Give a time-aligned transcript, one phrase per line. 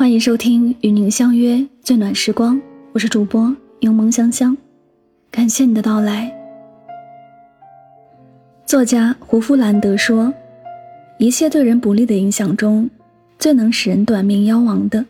[0.00, 2.58] 欢迎收听与您相约最暖时光，
[2.94, 4.56] 我是主播柠檬香香，
[5.30, 6.34] 感谢你的到来。
[8.64, 10.32] 作家胡夫兰德说
[11.20, 12.88] ：“一切对人不利的影响中，
[13.38, 15.04] 最能使人短命夭亡的，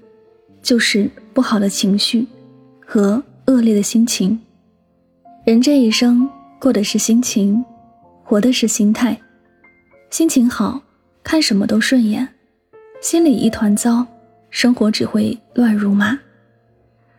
[0.61, 2.27] 就是不好的情绪
[2.85, 4.37] 和恶劣的心情。
[5.45, 6.29] 人这一生
[6.59, 7.65] 过的是心情，
[8.25, 9.17] 活的是心态。
[10.11, 10.83] 心情好，
[11.23, 12.27] 看什么都顺眼；
[13.01, 14.05] 心里一团糟。”
[14.51, 16.19] 生活只会乱如麻，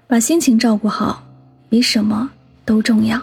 [0.07, 1.25] 把心情照顾好，
[1.69, 2.29] 比什么
[2.65, 3.19] 都重要。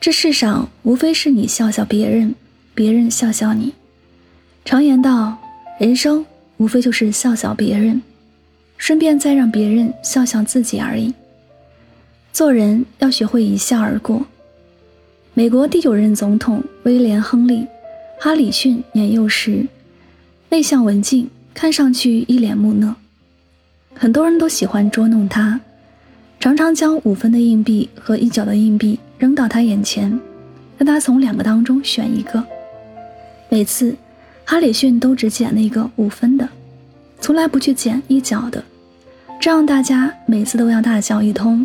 [0.00, 2.34] 这世上无非是你笑笑别人，
[2.74, 3.72] 别人笑笑你。
[4.64, 5.38] 常言道，
[5.78, 6.26] 人生
[6.56, 8.02] 无非就是笑笑别人，
[8.76, 11.14] 顺便再让别人笑笑自己而已。
[12.32, 14.26] 做人要学会一笑而过。
[15.34, 17.60] 美国第九任总统威廉·亨利·
[18.18, 19.66] 哈里逊年幼时，
[20.48, 21.30] 内向文静。
[21.54, 22.94] 看上去一脸木讷，
[23.94, 25.60] 很多人都喜欢捉弄他，
[26.40, 30.18] 常常将五分的硬币和一角的硬币扔到他眼前，
[30.78, 32.42] 让他从两个当中选一个。
[33.48, 33.94] 每次，
[34.44, 36.48] 哈里逊都只捡那个五分的，
[37.20, 38.64] 从来不去捡一角的，
[39.40, 41.64] 这让大家每次都要大笑一通。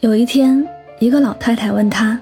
[0.00, 0.66] 有一天，
[0.98, 2.18] 一个老太太问他：“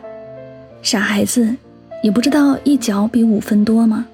[0.83, 1.57] 傻孩子，
[2.03, 4.07] 你不知道一角比五分多吗？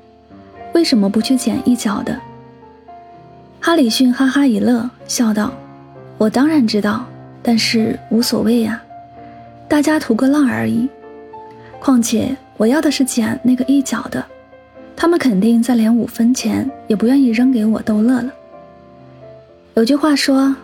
[0.77, 2.21] 为什么不去捡一角的？”
[3.59, 5.51] 哈里逊哈哈一乐，笑道
[6.19, 7.07] ：“我当然知道，
[7.43, 8.83] 但是无所谓呀，
[9.67, 10.87] 大家图个乐而已。
[11.81, 14.23] 况且我要的是捡那个一角的，
[14.95, 18.31] 他们肯定在连五分钱也不愿意扔给我逗乐了。”
[19.73, 20.55] 有句话说：“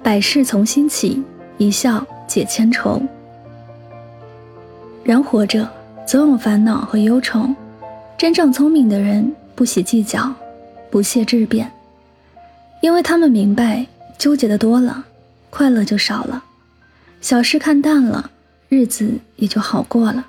[0.00, 1.20] 百事从心起，
[1.58, 3.02] 一笑解千愁。”
[5.02, 5.68] 人活着
[6.06, 7.48] 总有烦恼和忧愁，
[8.16, 10.32] 真正聪明的人不喜计较，
[10.90, 11.72] 不屑质辩。
[12.82, 13.86] 因为他们明白，
[14.18, 15.04] 纠结的多了，
[15.48, 16.42] 快乐就少了；
[17.22, 18.30] 小事看淡了，
[18.68, 20.26] 日子也就好过了。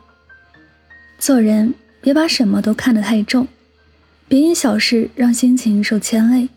[1.19, 3.47] 做人别把什么都看得太重，
[4.29, 6.47] 别因小事让心情受牵累。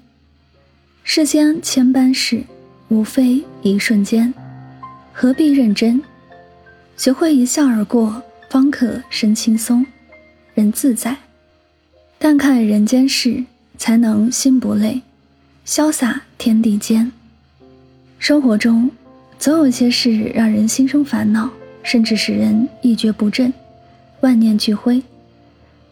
[1.02, 2.44] 世间千般事，
[2.88, 4.32] 无非一瞬间，
[5.12, 6.00] 何必认真？
[6.96, 9.84] 学会一笑而过，方可身轻松，
[10.54, 11.16] 人自在。
[12.22, 13.42] 淡看人间事，
[13.78, 15.00] 才能心不累。
[15.64, 17.10] 潇洒天地间，
[18.18, 18.90] 生活中
[19.38, 21.48] 总有些事让人心生烦恼，
[21.82, 23.50] 甚至使人一蹶不振、
[24.20, 25.02] 万念俱灰。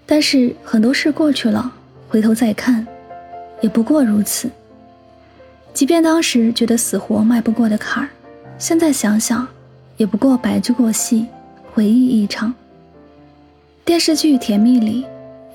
[0.04, 1.72] 但是很多事过去了，
[2.10, 2.86] 回头再看，
[3.62, 4.50] 也不过如此。
[5.72, 8.10] 即便当时觉得死活迈不过的坎儿，
[8.58, 9.48] 现在想想，
[9.96, 11.24] 也不过白驹过隙，
[11.72, 12.54] 回忆一场。
[13.86, 15.06] 电视剧《甜蜜》里，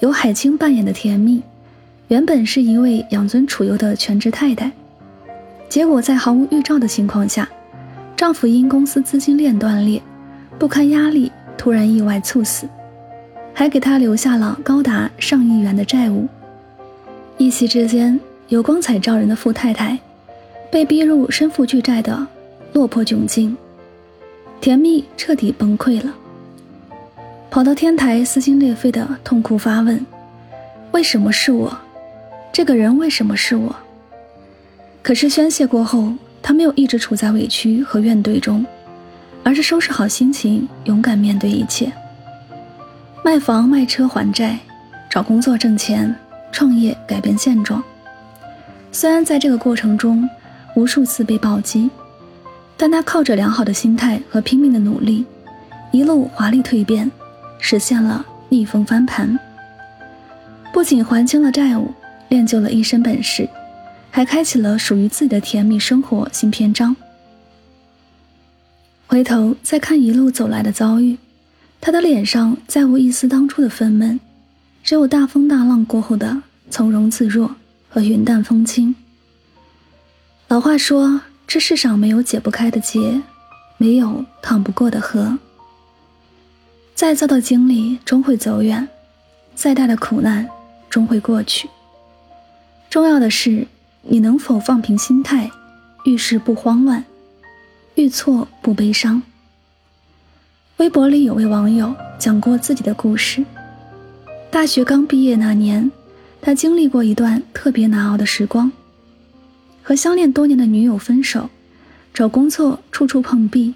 [0.04, 1.42] 由海清扮演的甜蜜。
[2.10, 4.70] 原本是一位养尊处优的全职太太，
[5.70, 7.48] 结果在毫无预兆的情况下，
[8.14, 10.02] 丈夫因公司资金链断裂，
[10.60, 12.68] 不堪压力突然意外猝死，
[13.54, 16.28] 还给她留下了高达上亿元的债务。
[17.38, 19.98] 一夕之间，有光彩照人的富太太，
[20.70, 22.28] 被逼入身负巨债的
[22.74, 23.56] 落魄窘境，
[24.60, 26.14] 甜蜜彻底崩溃了，
[27.54, 30.04] 跑到天台撕心裂肺的痛哭发问
[30.92, 31.78] ：“为什么是我？”
[32.52, 33.76] 这个人为什么是我？
[35.04, 38.66] 可是宣泄过后，他没有一直处在委屈和怨怼中，
[39.44, 41.92] 而是收拾好心情，勇敢面对一切。
[43.24, 44.58] 卖房卖车还债，
[45.08, 46.16] 找工作挣钱，
[46.52, 47.84] 创业改变现状。
[48.92, 50.28] 虽然在这个过程中
[50.76, 51.88] 无数次被暴击，
[52.76, 55.24] 但他靠着良好的心态和拼命的努力，
[55.92, 57.12] 一路华丽蜕变，
[57.64, 59.40] 实现了逆风翻盘。
[60.72, 61.92] 不仅还清了债务。
[62.30, 63.48] 练就了一身本事，
[64.10, 66.96] 还开启了属于自己的甜蜜生活新篇章。
[69.06, 71.16] 回头再看一路走来的遭遇，
[71.80, 74.20] 他的脸上再无一丝当初的愤懑，
[74.84, 76.42] 只有大风大浪过后的
[76.72, 77.56] 从容自若
[77.88, 78.96] 和云淡风轻。
[80.48, 83.22] 老话说：“这世上没有解不开的结，
[83.78, 85.38] 没有趟不过的河。”
[86.96, 88.88] 再糟的经历终会走远，
[89.56, 90.48] 再大的苦难
[90.90, 91.70] 终会过去。
[92.90, 93.68] 重要的是，
[94.04, 95.50] 你能否放平心态，
[96.06, 97.04] 遇事不慌乱，
[97.96, 99.22] 遇错不悲伤。
[100.78, 103.44] 微博里有位网友讲过自己的故事：
[104.52, 105.92] 大学刚毕业那年，
[106.42, 108.72] 他经历过一段特别难熬的时光，
[109.82, 111.50] 和相恋多年的女友分手，
[112.14, 113.74] 找工作处处碰壁，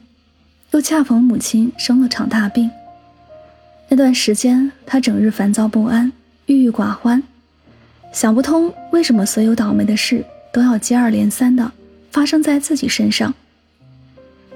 [0.72, 2.70] 又恰逢母亲生了场大病。
[3.90, 6.12] 那段时间，他整日烦躁不安，
[6.46, 7.24] 郁郁寡欢。
[8.12, 11.72] 想不通为什么所有倒霉的事都要接二连三的
[12.12, 13.34] 发生在自己身上，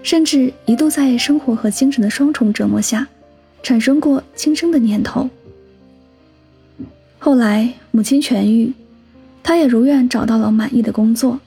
[0.03, 3.07] 甚至一度在生活和精神的双重折磨下，
[3.61, 5.29] 产生过轻生的念头。
[7.19, 8.73] 后来母亲痊愈，
[9.43, 11.39] 他也如愿找到了满意的工作。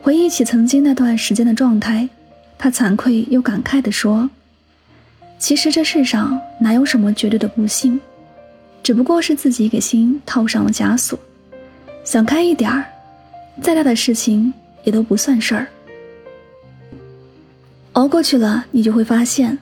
[0.00, 2.08] 回忆起曾经那段时间的状态，
[2.56, 4.30] 他惭愧又感慨地说
[5.38, 7.98] ：“其实这世上哪有什么绝对的不幸，
[8.82, 11.18] 只不过是自己给心套上了枷锁。
[12.04, 12.84] 想开一点儿，
[13.62, 14.52] 再大的事情
[14.84, 15.66] 也都不算事儿。
[17.92, 19.56] 熬过去了，你就会发现，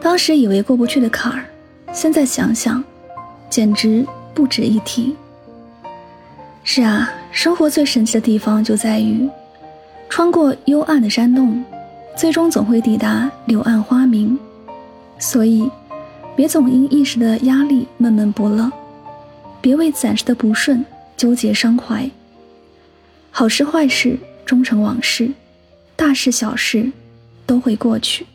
[0.00, 1.44] 当时以为过不去的坎儿，
[1.92, 2.82] 现在想想。”
[3.50, 5.14] 简直不值一提。
[6.64, 9.28] 是啊，生活最神奇的地方就在于，
[10.08, 11.64] 穿过幽暗的山洞，
[12.16, 14.36] 最终总会抵达柳暗花明。
[15.18, 15.70] 所以，
[16.36, 18.70] 别总因一时的压力闷闷不乐，
[19.60, 20.84] 别为暂时的不顺
[21.16, 22.10] 纠结伤怀。
[23.30, 25.30] 好事坏事终成往事，
[25.96, 26.92] 大事小事
[27.46, 28.26] 都会过去。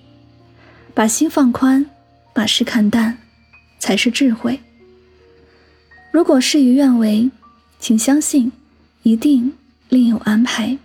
[0.94, 1.86] 把心放宽，
[2.34, 3.18] 把事看淡，
[3.80, 4.60] 才是智慧。
[6.12, 7.30] 如果事与愿违，
[7.80, 8.52] 请相信，
[9.04, 9.54] 一定
[9.88, 10.78] 另有安排。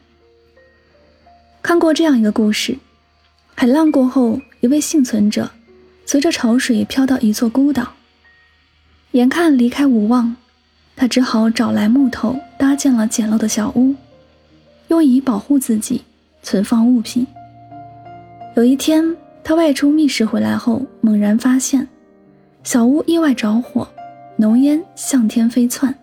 [1.62, 2.76] 看过这样一个故事：
[3.55, 5.50] 海浪过后，一位幸存者
[6.06, 7.93] 随着潮水飘到一座孤岛，
[9.12, 10.37] 眼看离开无望，
[10.97, 13.95] 他只好找来木头搭建了简陋的小屋，
[14.89, 16.03] 用以保护自己，
[16.43, 17.27] 存放物品。
[18.56, 21.89] 有一天，他外出觅食回来后，猛然发现
[22.62, 23.89] 小屋意外着火。
[24.37, 25.95] 浓烟向天飞窜，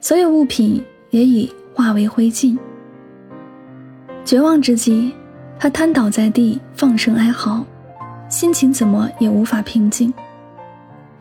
[0.00, 2.56] 所有物品也已化为灰烬。
[4.24, 5.12] 绝望之际，
[5.58, 7.62] 他瘫倒在地，放声哀嚎，
[8.28, 10.12] 心情怎么也无法平静。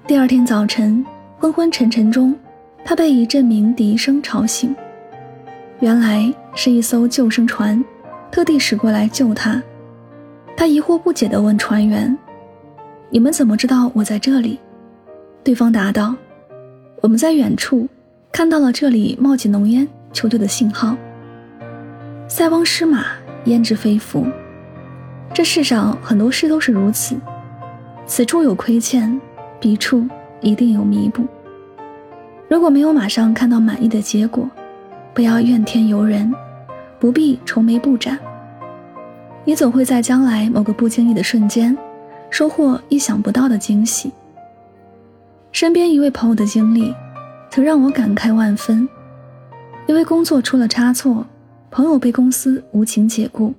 [0.05, 1.05] 第二天早晨，
[1.39, 2.35] 昏昏沉沉中，
[2.83, 4.75] 他被一阵鸣笛声吵醒，
[5.79, 7.81] 原来是一艘救生船
[8.29, 9.61] 特地驶过来救他。
[10.57, 12.15] 他疑惑不解地问船员
[13.09, 14.59] ：“你们怎么知道我在这里？”
[15.45, 16.13] 对方答道
[17.01, 17.87] ：“我们在远处
[18.33, 20.97] 看到了这里冒起浓烟，求救的信号。
[22.27, 23.05] 塞翁失马，
[23.45, 24.25] 焉知非福？
[25.37, 27.15] 这世上很多事都是如此，
[28.07, 29.21] 此处有亏欠，
[29.59, 30.03] 彼处
[30.41, 31.23] 一定有弥补。
[32.49, 34.49] 如果没有马上看到满意的结果，
[35.13, 36.33] 不要怨天尤人，
[36.99, 38.17] 不必愁眉不展。
[39.45, 41.77] 你总会在将来某个不经意的瞬间，
[42.31, 44.11] 收获意想不到的惊喜。”
[45.53, 46.91] 身边一位朋友的经历，
[47.51, 48.89] 曾让我感慨万分。
[49.85, 51.23] 因为工作出了差错，
[51.69, 53.53] 朋友被公司无情解雇，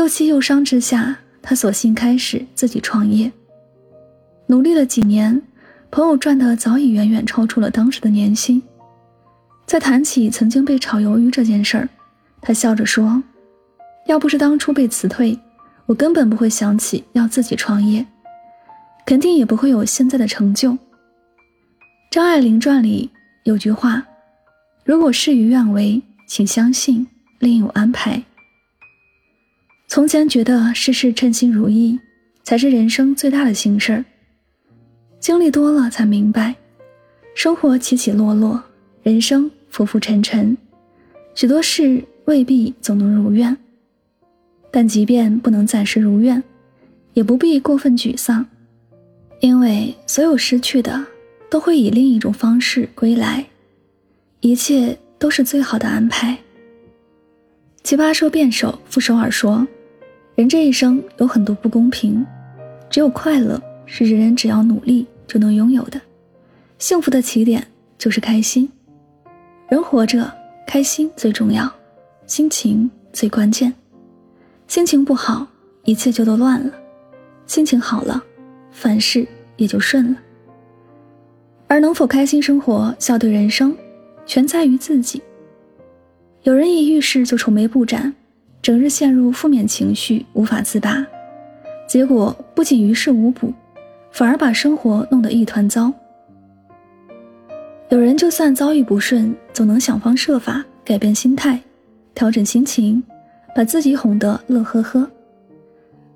[0.00, 3.30] 又气又伤之下，他索性开始自己创业。
[4.46, 5.42] 努力了几年，
[5.90, 8.62] 朋友赚的早已远远超出了当时的年薪。
[9.66, 11.86] 在谈起曾经被炒鱿鱼这件事儿，
[12.40, 13.22] 他笑着说
[14.08, 15.38] ：“要不是当初被辞退，
[15.84, 18.06] 我根本不会想起要自己创业。”
[19.04, 20.78] 肯定也不会有现在的成就。
[22.10, 23.10] 张爱玲传里
[23.44, 24.02] 有句话
[24.82, 27.06] ：“如果事与愿违，请相信
[27.38, 28.22] 另有安排。”
[29.90, 31.98] 从前觉得事事称心如意
[32.44, 34.04] 才是人生最大的幸事儿，
[35.18, 36.54] 经历多了才明白，
[37.34, 38.62] 生活起起落落，
[39.02, 40.56] 人生浮浮沉沉，
[41.34, 43.56] 许多事未必总能如愿。
[44.70, 46.40] 但即便不能暂时如愿，
[47.14, 48.46] 也不必过分沮丧。
[49.40, 51.04] 因为所有失去的，
[51.50, 53.44] 都会以另一种方式归来，
[54.38, 56.38] 一切都是最好的安排。
[57.82, 59.66] 奇葩说辩手傅首尔说
[60.40, 62.24] ：“人这一生有很多不公平，
[62.88, 66.00] 只有快乐是人人只要努力就能拥有的。
[66.78, 67.62] 幸福的起点
[67.98, 68.66] 就是开心。
[69.68, 70.32] 人活着，
[70.66, 71.70] 开心最重要，
[72.26, 73.70] 心情最关键。
[74.66, 75.46] 心情不好，
[75.84, 76.72] 一切就都乱了；
[77.46, 78.24] 心情好了。”
[78.72, 79.26] 凡事
[79.58, 80.18] 也就顺了，
[81.66, 83.76] 而能否开心生活、笑对人生，
[84.24, 85.20] 全在于自己。
[86.44, 88.14] 有人一遇事就愁眉不展，
[88.62, 91.06] 整日陷入负面情绪，无法自拔，
[91.88, 93.52] 结果不仅于事无补，
[94.10, 95.92] 反而把生活弄得一团糟。
[97.88, 101.60] 有人就算遭遇不顺，总能想方设法改变心态，
[102.14, 103.02] 调整心情，
[103.54, 105.10] 把自己哄得乐呵呵。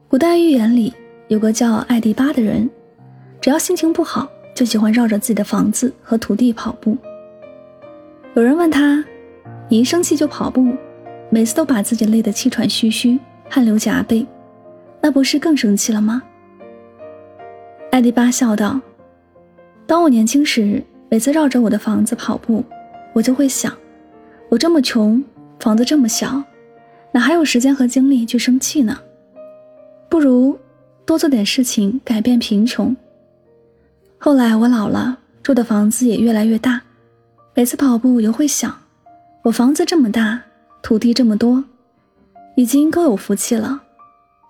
[0.09, 0.93] 古代寓言里。
[1.29, 2.69] 有个叫艾迪巴的人，
[3.41, 6.99] 只要心情不好，就喜欢绕着自己的房子和土地跑步。
[8.35, 9.03] 有人问他
[9.71, 10.77] ：“你一生气就跑步，
[11.35, 13.19] 每次都把自己累得气喘吁吁、
[13.51, 14.25] 汗流浃背，
[15.01, 16.23] 那不是更生气了吗？”
[17.91, 18.81] 艾迪巴笑道
[19.85, 22.63] ：“当我年轻时，每次绕着我的房子跑步，
[23.13, 23.77] 我就会想：
[24.49, 25.21] 我这么穷，
[25.59, 26.41] 房子这么小，
[27.11, 28.97] 哪还有时间和精力去生气呢？
[30.09, 30.57] 不如
[31.05, 32.97] 多做点事情，改变贫穷。
[34.19, 36.81] 后来我老了，住的房子也越来越大，
[37.55, 38.73] 每次跑步我又会想：
[39.43, 40.41] 我房子这么大，
[40.85, 41.65] 土地这么多，
[42.57, 43.81] 已经够有福气了，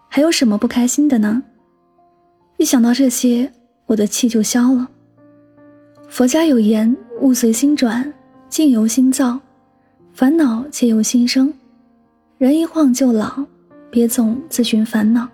[0.08, 1.40] 还有什么不开心的呢？
[2.56, 3.52] 一想到这些，
[3.86, 4.90] 我的气就消了。
[6.08, 8.12] 佛家有言：“物随心转，
[8.48, 9.38] 境由心造，
[10.12, 11.54] 烦恼皆由心生。
[12.36, 13.44] 人一晃就老，
[13.88, 15.28] 别总自寻烦恼。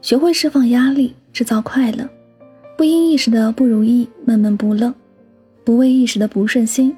[0.00, 2.08] 学会释放压力，制造快乐。
[2.78, 4.94] 不因一时的不如意闷闷不乐，
[5.64, 6.96] 不为一时的不顺心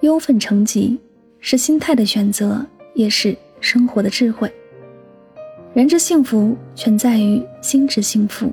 [0.00, 0.98] 忧愤成疾，
[1.40, 4.52] 是心态的选择，也是生活的智慧。
[5.74, 8.52] 人之幸福，全在于心之幸福。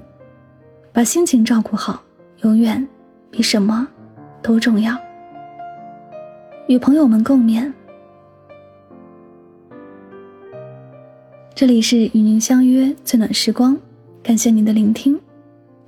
[0.92, 2.02] 把心情照顾好，
[2.42, 2.88] 永远。”
[3.30, 3.86] 比什么
[4.42, 4.98] 都重要。
[6.68, 7.72] 与朋友们共勉。
[11.54, 13.78] 这里是与您相约最暖时光，
[14.24, 15.20] 感谢您的聆听，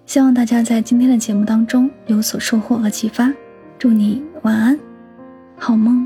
[0.05, 3.33] 希望大家在今天的节目当中有所收获和启发。
[3.79, 4.77] 祝你晚安，
[5.57, 6.05] 好梦。